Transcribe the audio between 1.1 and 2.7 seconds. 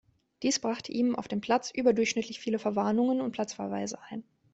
auf dem Platz überdurchschnittlich viele